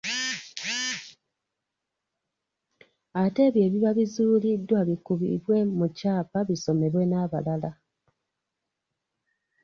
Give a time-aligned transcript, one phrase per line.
[3.21, 7.71] Ate ebyo ebiba bizuuliddwa bikubibwe mu kyapa bisomebwe n’abalala.